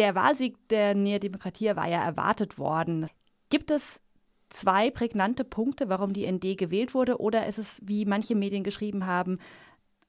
[0.00, 3.06] Der Wahlsieg der Nea Demokratia war ja erwartet worden.
[3.50, 4.00] Gibt es
[4.48, 7.20] zwei prägnante Punkte, warum die ND gewählt wurde?
[7.20, 9.40] Oder ist es, wie manche Medien geschrieben haben,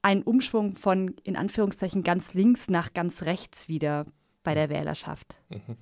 [0.01, 4.05] ein Umschwung von in Anführungszeichen ganz links nach ganz rechts wieder
[4.45, 5.41] bei der Wählerschaft?
[5.49, 5.75] Mhm.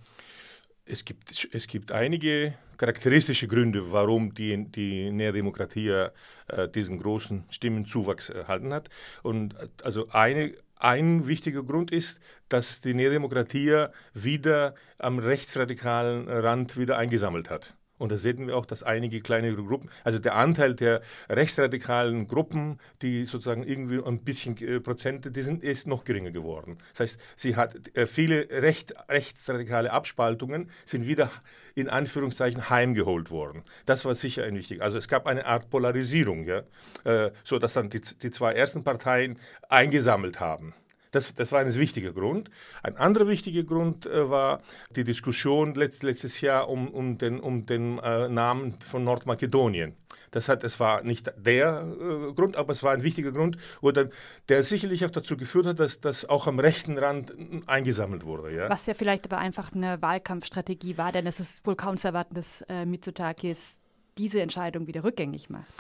[0.86, 6.12] Es gibt, es gibt einige charakteristische Gründe, warum die, die Nea Demokratia
[6.48, 8.89] äh, diesen großen Stimmenzuwachs erhalten hat.
[9.21, 16.28] Und äh, also eine, ein wichtiger Grund ist, dass die Nea Demokratia wieder am rechtsradikalen
[16.28, 17.75] Rand wieder eingesammelt hat.
[18.00, 22.80] Und da sehen wir auch, dass einige kleinere Gruppen, also der Anteil der rechtsradikalen Gruppen,
[23.04, 26.78] die sozusagen irgendwie ein bisschen äh, Prozente, die sind, ist noch geringer geworden.
[26.94, 31.30] Das heißt, sie hat äh, viele recht, rechtsradikale Abspaltungen sind wieder
[31.75, 33.64] in Anführungszeichen heimgeholt worden.
[33.86, 34.81] Das war sicher ein wichtig.
[34.81, 36.64] Also es gab eine Art Polarisierung, ja,
[37.03, 39.38] äh, so dass dann die, die zwei ersten Parteien
[39.70, 40.73] eingesammelt haben.
[41.11, 42.49] Das, das war ein wichtiger Grund.
[42.83, 44.61] Ein anderer wichtiger Grund äh, war
[44.95, 49.95] die Diskussion letzt, letztes Jahr um, um den, um den äh, Namen von Nordmakedonien.
[50.31, 53.91] Das, hat, das war nicht der äh, Grund, aber es war ein wichtiger Grund, wo
[53.91, 54.11] dann,
[54.47, 57.33] der sicherlich auch dazu geführt hat, dass das auch am rechten Rand
[57.66, 58.55] eingesammelt wurde.
[58.55, 58.69] Ja?
[58.69, 62.35] Was ja vielleicht aber einfach eine Wahlkampfstrategie war, denn es ist wohl kaum zu erwarten,
[62.35, 63.79] dass äh, Mitsotakis
[64.17, 65.73] diese Entscheidung wieder rückgängig macht.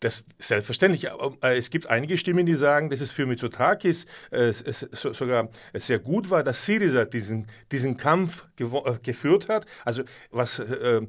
[0.00, 1.12] Das selbstverständlich.
[1.12, 5.98] Aber äh, es gibt einige Stimmen, die sagen, dass es für Mitsotakis äh, sogar sehr
[5.98, 8.64] gut war, dass Syriza diesen, diesen Kampf äh,
[9.02, 9.66] geführt hat.
[9.84, 11.02] Also was äh,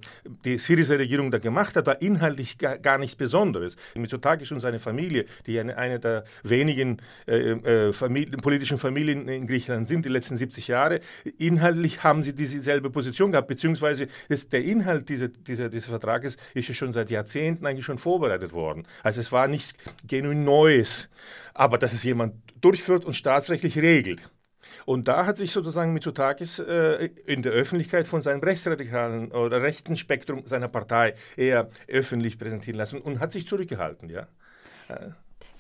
[0.44, 3.78] die Syriza-Regierung da gemacht hat, war inhaltlich gar, gar, nichts Besonderes.
[3.96, 6.98] Mitsotakis und seine Familie, die eine, eine der wenigen
[7.28, 11.00] äh, äh, Familien, politischen Familien in Griechenland sind, die letzten 70 Jahre,
[11.38, 16.68] inhaltlich haben sie dieselbe Position gehabt, beziehungsweise das, der Inhalt dieser, dieser, dieses Vertrages ist
[16.68, 18.88] ja schon seit Jahrzehnten eigentlich schon vorbereitet worden worden.
[19.04, 19.74] Also es war nichts
[20.08, 21.10] genuin Neues,
[21.54, 24.30] aber dass es jemand durchführt und staatsrechtlich regelt.
[24.86, 29.96] Und da hat sich sozusagen Mitsotakis äh, in der Öffentlichkeit von seinem rechtsradikalen oder rechten
[29.96, 34.10] Spektrum seiner Partei eher öffentlich präsentieren lassen und hat sich zurückgehalten.
[34.10, 34.28] Ja.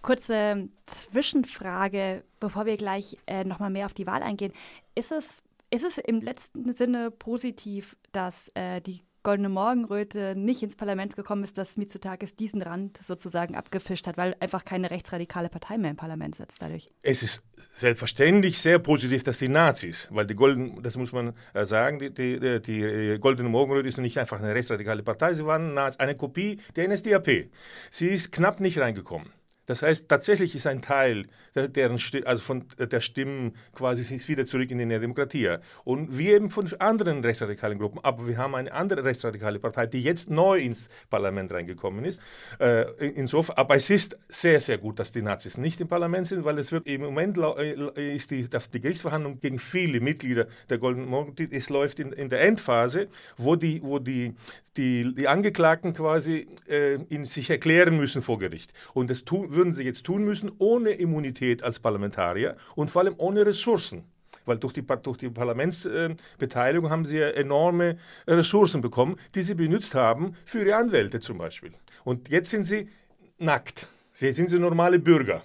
[0.01, 4.53] Kurze Zwischenfrage, bevor wir gleich äh, nochmal mehr auf die Wahl eingehen.
[4.95, 10.75] Ist es, ist es im letzten Sinne positiv, dass äh, die Goldene Morgenröte nicht ins
[10.75, 15.77] Parlament gekommen ist, dass Mitsotakis diesen Rand sozusagen abgefischt hat, weil einfach keine rechtsradikale Partei
[15.77, 16.89] mehr im Parlament sitzt dadurch.
[17.03, 17.43] Es ist
[17.75, 22.11] selbstverständlich sehr positiv, dass die Nazis, weil die Golden, das muss man äh, sagen, die,
[22.11, 26.87] die, die Goldene Morgenröte ist nicht einfach eine rechtsradikale Partei, sie waren eine Kopie der
[26.87, 27.49] NSDAP.
[27.91, 29.29] Sie ist knapp nicht reingekommen.
[29.65, 34.71] Das heißt, tatsächlich ist ein Teil deren, also von der Stimmen quasi ist wieder zurück
[34.71, 35.57] in die Demokratie.
[35.83, 40.01] Und wir eben von anderen rechtsradikalen Gruppen, aber wir haben eine andere rechtsradikale Partei, die
[40.01, 42.21] jetzt neu ins Parlament reingekommen ist.
[42.59, 46.45] Äh, insofern, aber es ist sehr, sehr gut, dass die Nazis nicht im Parlament sind,
[46.45, 51.05] weil es wird im Moment äh, ist die, die Gerichtsverhandlung gegen viele Mitglieder der Golden
[51.05, 54.35] Morgen, es läuft in, in der Endphase, wo die, wo die,
[54.77, 58.71] die, die Angeklagten quasi äh, in sich erklären müssen vor Gericht.
[58.93, 63.13] Und das tu, würden sie jetzt tun müssen ohne Immunität als Parlamentarier und vor allem
[63.17, 64.05] ohne Ressourcen.
[64.45, 69.53] Weil durch die, durch die Parlamentsbeteiligung äh, haben sie ja enorme Ressourcen bekommen, die sie
[69.53, 71.73] benutzt haben für ihre Anwälte zum Beispiel.
[72.03, 72.89] Und jetzt sind sie
[73.37, 73.87] nackt.
[74.19, 75.43] Jetzt sind sie normale Bürger.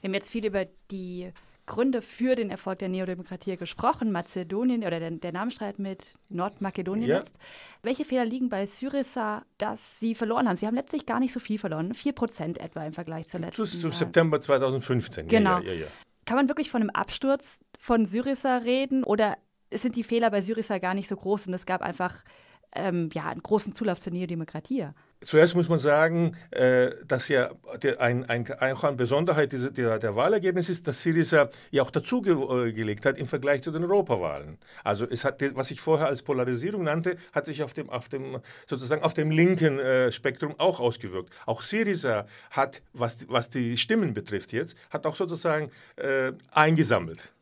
[0.00, 1.32] Wir haben jetzt viel über die
[1.66, 4.12] Gründe für den Erfolg der Neodemokratie gesprochen.
[4.12, 7.18] Mazedonien oder der, der Namenstreit mit Nordmakedonien ja.
[7.18, 7.38] jetzt.
[7.82, 10.56] Welche Fehler liegen bei Syriza, dass sie verloren haben?
[10.56, 13.66] Sie haben letztlich gar nicht so viel verloren, 4 Prozent etwa im Vergleich zur letzten.
[13.66, 15.28] Zu, zu September 2015.
[15.28, 15.58] Genau.
[15.60, 15.86] Ja, ja,
[16.24, 19.36] Kann man wirklich von einem Absturz von Syriza reden oder
[19.72, 22.22] sind die Fehler bei Syriza gar nicht so groß und es gab einfach
[22.72, 24.88] ähm, ja, einen großen Zulauf zur Neodemokratie?
[25.24, 27.50] Zuerst muss man sagen, äh, dass ja
[27.98, 33.06] ein, ein, auch eine Besonderheit dieser, der, der Wahlergebnis ist, dass Syriza ja auch dazugelegt
[33.06, 34.58] hat im Vergleich zu den Europawahlen.
[34.84, 38.40] Also es hat, was ich vorher als Polarisierung nannte, hat sich auf dem, auf dem
[38.66, 41.32] sozusagen auf dem linken äh, Spektrum auch ausgewirkt.
[41.46, 47.32] Auch Syriza hat, was, was die Stimmen betrifft jetzt, hat auch sozusagen äh, eingesammelt.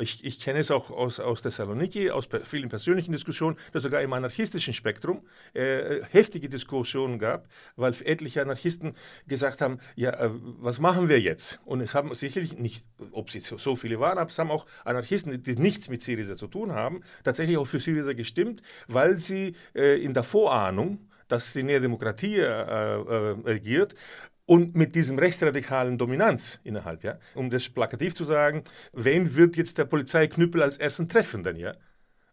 [0.00, 4.12] Ich, ich kenne es auch aus, aus Thessaloniki, aus vielen persönlichen Diskussionen, dass sogar im
[4.12, 5.22] anarchistischen Spektrum
[5.54, 8.94] äh, heftige Diskussionen gab, weil etliche Anarchisten
[9.26, 11.60] gesagt haben, ja, äh, was machen wir jetzt?
[11.64, 15.42] Und es haben sicherlich nicht, ob sie so, viele waren, aber es haben auch Anarchisten,
[15.42, 20.02] die nichts mit Syriza zu tun haben, tatsächlich auch für Syriza gestimmt, weil sie äh,
[20.02, 23.94] in der Vorahnung, dass die Neue Demokratie äh, äh, regiert,
[24.50, 29.78] und mit diesem rechtsradikalen Dominanz innerhalb, ja, um das plakativ zu sagen, wen wird jetzt
[29.78, 31.74] der Polizeiknüppel als ersten treffen denn, ja?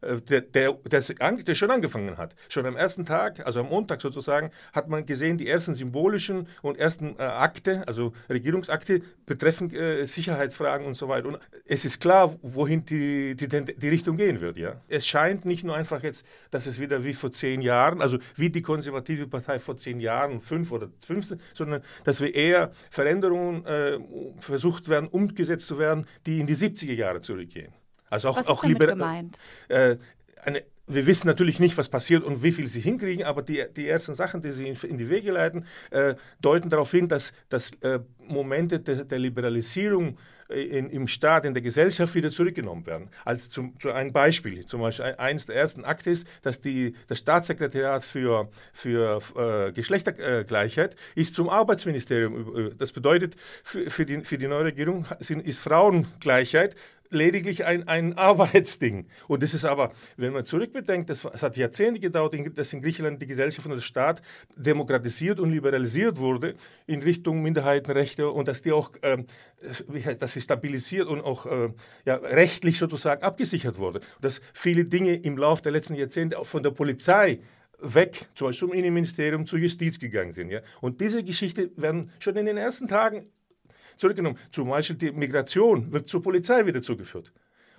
[0.01, 2.35] Äh, der, der, der, schon angefangen hat.
[2.49, 6.77] Schon am ersten Tag, also am Montag sozusagen, hat man gesehen, die ersten symbolischen und
[6.77, 11.29] ersten äh, Akte, also Regierungsakte betreffend äh, Sicherheitsfragen und so weiter.
[11.29, 14.57] Und es ist klar, wohin die, die, die, Richtung gehen wird.
[14.57, 14.81] Ja?
[14.87, 18.49] Es scheint nicht nur einfach jetzt, dass es wieder wie vor zehn Jahren, also wie
[18.49, 23.99] die konservative Partei vor zehn Jahren, fünf oder 15, sondern dass wir eher Veränderungen äh,
[24.39, 27.73] versucht werden, umgesetzt zu werden, die in die 70er Jahre zurückgehen.
[28.09, 29.37] Also auch, was auch ist gemeint?
[29.67, 29.97] Äh,
[30.43, 33.87] eine, wir wissen natürlich nicht, was passiert und wie viel sie hinkriegen, aber die, die
[33.87, 37.73] ersten Sachen, die sie in, in die Wege leiten, äh, deuten darauf hin, dass, dass
[37.81, 40.17] äh, Momente de, der Liberalisierung
[40.49, 43.09] äh, in, im Staat, in der Gesellschaft wieder zurückgenommen werden.
[43.25, 47.19] Als zum, zu ein Beispiel, zum Beispiel eines der ersten Akte ist, dass die, das
[47.19, 52.75] Staatssekretariat für, für äh, Geschlechtergleichheit ist zum Arbeitsministerium.
[52.77, 56.75] Das bedeutet, für, für, die, für die neue Regierung sind, ist Frauengleichheit
[57.09, 59.07] lediglich ein, ein Arbeitsding.
[59.27, 63.21] Und das ist aber, wenn man zurückbedenkt, das, das hat Jahrzehnte gedauert, dass in Griechenland
[63.21, 64.21] die Gesellschaft und der Staat
[64.55, 66.55] demokratisiert und liberalisiert wurde
[66.85, 69.23] in Richtung Minderheitenrechte und dass die auch, äh,
[70.15, 71.69] dass sie stabilisiert und auch äh,
[72.05, 74.01] ja, rechtlich sozusagen abgesichert wurde.
[74.21, 77.39] Dass viele Dinge im Laufe der letzten Jahrzehnte auch von der Polizei
[77.79, 80.49] weg, zum Beispiel zum Innenministerium, zur Justiz gegangen sind.
[80.49, 80.61] Ja?
[80.81, 83.29] Und diese Geschichte werden schon in den ersten Tagen
[83.97, 84.37] zurückgenommen.
[84.51, 87.33] Zum Beispiel die Migration wird zur Polizei wieder zugeführt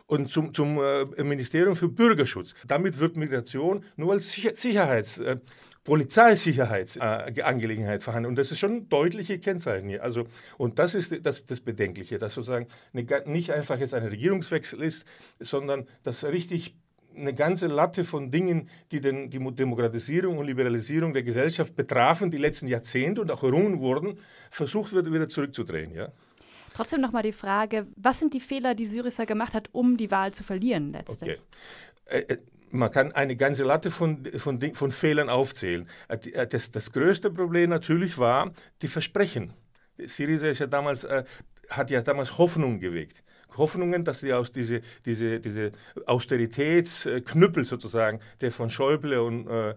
[0.09, 2.55] und zum, zum äh, Ministerium für Bürgerschutz.
[2.67, 5.37] Damit wird Migration nur als Sicherheits, äh,
[5.85, 8.31] Polizeisicherheitsangelegenheit äh, verhandelt.
[8.31, 10.03] Und das ist schon deutliche Kennzeichen hier.
[10.03, 10.25] Also,
[10.56, 15.06] und das ist das, das Bedenkliche, dass sozusagen eine, nicht einfach jetzt ein Regierungswechsel ist,
[15.41, 16.76] sondern dass richtig
[17.20, 22.38] eine ganze Latte von Dingen, die den, die Demokratisierung und Liberalisierung der Gesellschaft betrafen, die
[22.38, 24.19] letzten Jahrzehnte und auch errungen wurden,
[24.50, 25.94] versucht wird, wieder zurückzudrehen.
[25.94, 26.09] Ja?
[26.75, 30.32] Trotzdem nochmal die Frage, was sind die Fehler, die Syriza gemacht hat, um die Wahl
[30.32, 31.41] zu verlieren letztlich?
[32.06, 32.19] Okay.
[32.29, 32.38] Äh, äh
[32.70, 35.88] man kann eine ganze Latte von, von, von Fehlern aufzählen.
[36.09, 39.53] Äh, äh, das, das größte Problem natürlich war die Versprechen.
[39.99, 41.25] Syriza ist ja damals, äh,
[41.71, 43.23] hat ja damals Hoffnung geweckt.
[43.58, 45.72] Hoffnungen, dass wir aus diese, diese, diese
[46.06, 49.75] Austeritätsknüppel sozusagen, der von Schäuble und äh,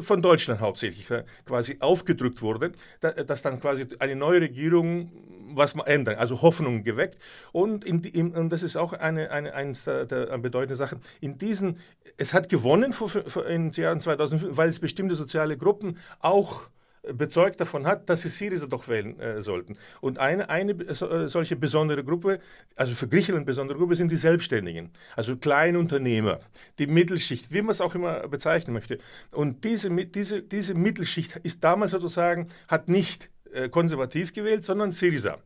[0.00, 5.10] von Deutschland hauptsächlich äh, quasi aufgedrückt wurde, da, dass dann quasi eine neue Regierung
[5.56, 7.18] was ändern, also Hoffnung geweckt.
[7.52, 11.00] Und, in, in, und das ist auch eine, eine, eines der, der bedeutenden Sachen.
[11.20, 11.78] In diesen,
[12.16, 16.68] es hat gewonnen vor, vor, in den Jahren 2005, weil es bestimmte soziale Gruppen auch
[17.12, 19.76] bezeugt davon hat, dass sie Syriza doch wählen äh, sollten.
[20.00, 22.40] Und eine, eine äh, solche besondere Gruppe,
[22.76, 26.40] also für Griechenland besondere Gruppe, sind die Selbstständigen, also Kleinunternehmer,
[26.78, 28.98] die Mittelschicht, wie man es auch immer bezeichnen möchte.
[29.30, 35.38] Und diese, diese, diese Mittelschicht ist damals sozusagen, hat nicht äh, konservativ gewählt, sondern Syriza.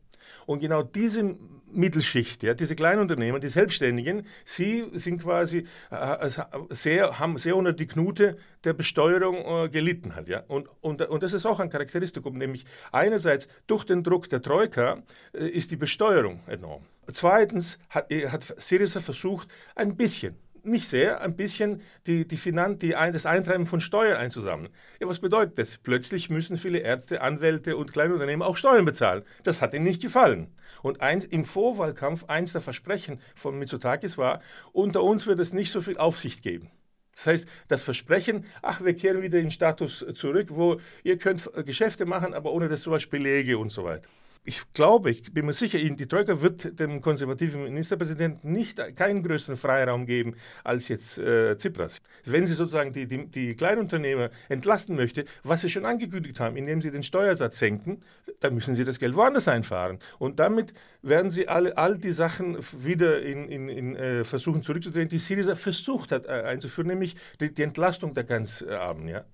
[0.45, 1.35] Und genau diese
[1.71, 6.29] Mittelschicht, ja, diese Kleinunternehmer, die Selbstständigen, sie sind quasi äh,
[6.69, 10.43] sehr, haben sehr unter die Knute der Besteuerung äh, gelitten halt, ja.
[10.47, 15.03] Und, und, und das ist auch ein Charakteristikum, nämlich einerseits durch den Druck der Troika
[15.33, 16.83] äh, ist die Besteuerung enorm.
[17.11, 22.79] Zweitens hat, äh, hat Syriza versucht, ein bisschen nicht sehr, ein bisschen die, die Finan
[22.79, 24.73] die, das Eintreiben von Steuern einzusammeln.
[24.99, 25.77] Ja, was bedeutet das?
[25.77, 29.23] Plötzlich müssen viele Ärzte, Anwälte und Kleinunternehmen auch Steuern bezahlen.
[29.43, 30.55] Das hat ihnen nicht gefallen.
[30.81, 34.41] Und ein, im Vorwahlkampf, eins der Versprechen von Mitsotakis war,
[34.71, 36.71] unter uns wird es nicht so viel Aufsicht geben.
[37.15, 41.49] Das heißt, das Versprechen, ach, wir kehren wieder in den Status zurück, wo ihr könnt
[41.65, 44.09] Geschäfte machen, aber ohne das sowas Belege und so weiter
[44.49, 49.57] ich glaube, ich bin mir sicher, die Troika wird dem konservativen Ministerpräsidenten nicht keinen größeren
[49.57, 52.01] Freiraum geben als jetzt äh, Tsipras.
[52.25, 56.81] Wenn sie sozusagen die, die, die, Kleinunternehmer entlasten möchte, was sie schon angekündigt haben, indem
[56.81, 58.01] sie den Steuersatz senken,
[58.39, 59.99] dann müssen sie das Geld woanders einfahren.
[60.17, 65.09] Und damit werden sie alle, all die Sachen wieder in, in, in äh, versuchen zurückzudrehen,
[65.09, 69.07] die Syriza versucht hat äh, einzuführen, nämlich die, die Entlastung der ganz Armen.
[69.07, 69.25] Ja?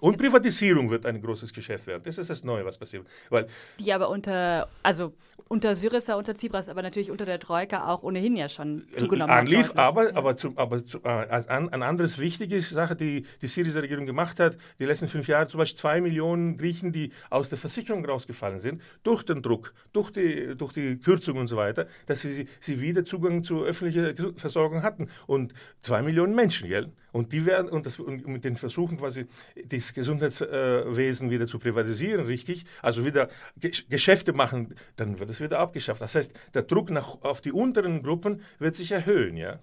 [0.00, 2.02] Und Privatisierung wird ein großes Geschäft werden.
[2.04, 3.06] Das ist das Neue, was passiert.
[3.30, 3.46] Weil
[3.78, 5.14] die aber unter, also
[5.48, 9.70] unter Syriza, unter Tsipras, aber natürlich unter der Troika auch ohnehin ja schon zugenommen anlief.
[9.70, 10.16] Hat, aber, ja.
[10.16, 14.58] aber, zu, aber zu, äh, ein, ein anderes wichtige Sache, die die Syriza-Regierung gemacht hat,
[14.78, 18.82] die letzten fünf Jahre zum Beispiel zwei Millionen Griechen, die aus der Versicherung rausgefallen sind,
[19.02, 23.04] durch den Druck, durch die, durch die Kürzung und so weiter, dass sie, sie wieder
[23.04, 25.08] Zugang zu öffentlicher Versorgung hatten.
[25.26, 26.90] Und zwei Millionen Menschen, gell?
[27.16, 29.26] Und die werden, und, das, und mit den Versuchen quasi
[29.64, 36.02] das Gesundheitswesen wieder zu privatisieren, richtig, also wieder Geschäfte machen, dann wird es wieder abgeschafft.
[36.02, 39.60] Das heißt, der Druck nach, auf die unteren Gruppen wird sich erhöhen, ja.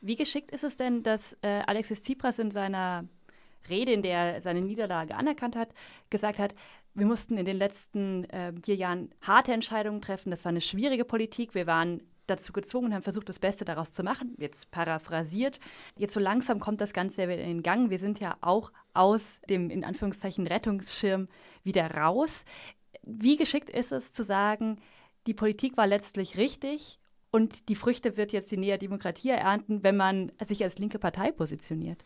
[0.00, 3.04] Wie geschickt ist es denn, dass äh, Alexis Tsipras in seiner
[3.68, 5.68] Rede, in der er seine Niederlage anerkannt hat,
[6.08, 6.54] gesagt hat,
[6.94, 10.30] wir mussten in den letzten äh, vier Jahren harte Entscheidungen treffen.
[10.30, 11.54] Das war eine schwierige Politik.
[11.54, 14.34] Wir waren dazu gezwungen, haben versucht, das Beste daraus zu machen.
[14.38, 15.58] Jetzt paraphrasiert.
[15.96, 17.90] Jetzt so langsam kommt das Ganze wieder in Gang.
[17.90, 21.28] Wir sind ja auch aus dem, in Anführungszeichen, Rettungsschirm
[21.64, 22.44] wieder raus.
[23.02, 24.78] Wie geschickt ist es zu sagen,
[25.26, 26.98] die Politik war letztlich richtig
[27.30, 31.32] und die Früchte wird jetzt die Nähe Demokratie ernten, wenn man sich als linke Partei
[31.32, 32.04] positioniert?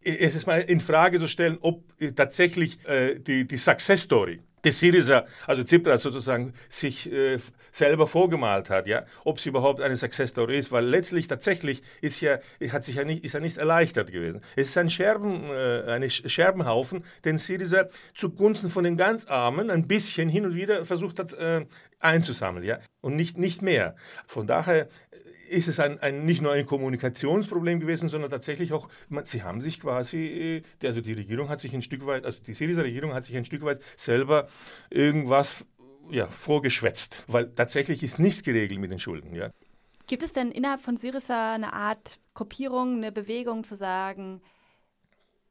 [0.00, 1.84] Es ist mal in Frage zu stellen, ob
[2.16, 7.38] tatsächlich äh, die, die Success Story des Syriza, also Tsipras sozusagen, sich äh,
[7.70, 12.20] selber vorgemalt hat, ja, ob sie überhaupt eine Success Story ist, weil letztlich tatsächlich ist
[12.20, 12.38] ja,
[12.70, 14.42] hat sich ja nicht, ist ja nichts erleichtert gewesen.
[14.56, 19.88] Es ist ein Scherben, äh, eine Scherbenhaufen, den Syriza zugunsten von den ganz Armen ein
[19.88, 21.66] bisschen hin und wieder versucht hat äh,
[21.98, 23.96] einzusammeln, ja, und nicht, nicht mehr.
[24.26, 24.88] Von daher
[25.52, 29.60] ist es ein, ein, nicht nur ein Kommunikationsproblem gewesen, sondern tatsächlich auch, man, sie haben
[29.60, 33.14] sich quasi, äh, also die Regierung hat sich ein Stück weit, also die syrische Regierung
[33.14, 34.48] hat sich ein Stück weit selber
[34.90, 35.64] irgendwas
[36.10, 39.34] ja, vorgeschwätzt, weil tatsächlich ist nichts geregelt mit den Schulden.
[39.34, 39.50] Ja.
[40.06, 44.40] Gibt es denn innerhalb von Syriza eine Art Gruppierung, eine Bewegung zu sagen,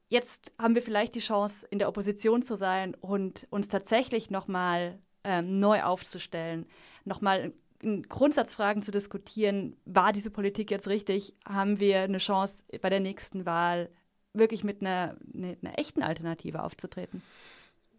[0.10, 5.00] jetzt haben wir vielleicht die Chance, in der Opposition zu sein und uns tatsächlich nochmal
[5.24, 6.66] ähm, neu aufzustellen,
[7.06, 11.34] nochmal Grundsatzfragen zu diskutieren, war diese Politik jetzt richtig?
[11.48, 13.90] Haben wir eine Chance bei der nächsten Wahl
[14.34, 17.22] wirklich mit einer, einer, echten Alternative aufzutreten?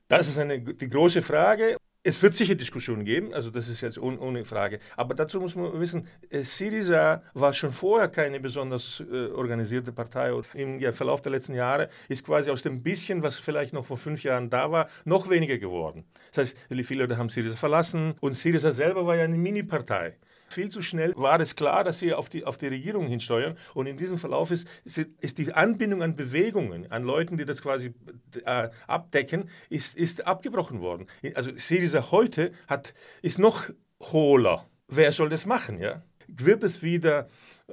[0.08, 1.76] Das ist eine, die große Frage.
[2.04, 4.80] Es wird sicher Diskussionen geben, also das ist jetzt ohne, Frage.
[4.96, 10.32] Aber dazu muss man wissen, äh, Syriza war schon vorher keine besonders äh, organisierte Partei.
[10.32, 13.86] Und Im ja, Verlauf der letzten Jahre ist quasi aus dem bisschen, was vielleicht noch
[13.86, 16.04] vor fünf Jahren da war, noch weniger geworden.
[16.32, 20.16] Das heißt, viele Leute haben Syriza verlassen und Syriza selber war ja eine Mini-Partei.
[20.52, 23.56] Viel zu schnell war es klar, dass sie auf die, auf die Regierung hinsteuern.
[23.74, 27.94] Und in diesem Verlauf ist, ist die Anbindung an Bewegungen, an Leuten, die das quasi
[28.44, 31.06] äh, abdecken, ist, ist abgebrochen worden.
[31.34, 34.66] Also Syriza heute hat, ist noch hohler.
[34.88, 35.80] Wer soll das machen?
[35.80, 36.02] Ja?
[36.36, 37.28] Wird es wieder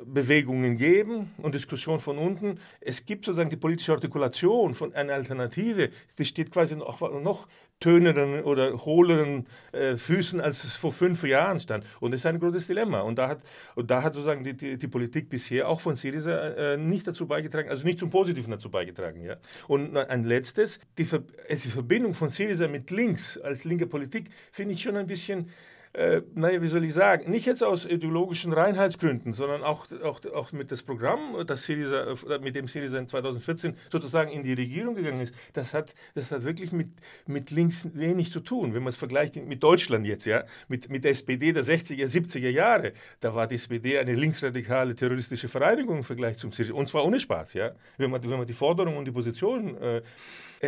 [0.06, 2.60] Bewegungen geben und Diskussion von unten.
[2.80, 7.48] Es gibt sozusagen die politische Artikulation von einer Alternative, die steht quasi noch, noch
[7.80, 11.86] töneren oder hohleren äh, Füßen, als es vor fünf Jahren stand.
[12.00, 13.02] Und das ist ein großes Dilemma.
[13.02, 13.42] Und da hat,
[13.76, 17.26] und da hat sozusagen die, die, die Politik bisher auch von Syriza äh, nicht dazu
[17.26, 19.24] beigetragen, also nicht zum Positiven dazu beigetragen.
[19.24, 19.38] Ja?
[19.68, 24.74] Und ein letztes, die, Ver die Verbindung von Syriza mit links als linke Politik finde
[24.74, 25.50] ich schon ein bisschen
[25.94, 30.52] äh, naja, wie soll ich sagen, nicht jetzt aus ideologischen Reinheitsgründen, sondern auch, auch, auch
[30.52, 34.94] mit das Programm, das Syriza, äh, mit dem Syriza in 2014 sozusagen in die Regierung
[34.94, 36.90] gegangen ist, das hat, das hat wirklich mit,
[37.26, 38.76] mit links wenig zu tun.
[38.76, 42.50] Wenn man es vergleicht mit Deutschland jetzt, ja, mit, mit der SPD der 60er, 70er
[42.50, 46.76] Jahre, da war die SPD eine linksradikale terroristische Vereinigung im Vergleich zum Syriza.
[46.76, 47.72] Und zwar ohne Spaß, ja.
[47.98, 50.02] Wenn man, wenn man die Forderung und die Position äh,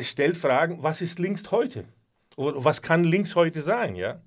[0.03, 1.85] stellt, fragen, was ist links heute?
[2.37, 4.19] Was kann links heute sein, ja?